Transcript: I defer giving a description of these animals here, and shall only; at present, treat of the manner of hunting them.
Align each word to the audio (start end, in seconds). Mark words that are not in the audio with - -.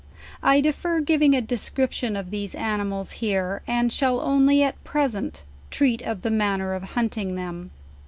I 0.41 0.61
defer 0.61 0.99
giving 0.99 1.35
a 1.35 1.41
description 1.43 2.15
of 2.15 2.31
these 2.31 2.55
animals 2.55 3.11
here, 3.11 3.61
and 3.67 3.93
shall 3.93 4.19
only; 4.19 4.63
at 4.63 4.83
present, 4.83 5.43
treat 5.69 6.01
of 6.01 6.21
the 6.21 6.31
manner 6.31 6.73
of 6.73 6.81
hunting 6.81 7.35
them. 7.35 7.69